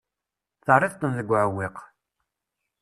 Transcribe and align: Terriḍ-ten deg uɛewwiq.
Terriḍ-ten 0.65 1.11
deg 1.17 1.29
uɛewwiq. 1.31 1.77